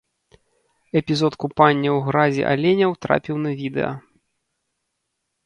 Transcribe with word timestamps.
Эпізод 1.01 1.33
купання 1.43 1.89
ў 1.97 2.07
гразі 2.07 2.47
аленяў 2.53 2.91
трапіў 3.07 3.35
на 3.45 3.51
відэа. 3.61 3.93